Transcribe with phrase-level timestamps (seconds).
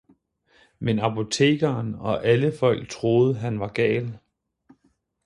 [0.79, 4.17] Men apotekeren og alle folk troede han var gal.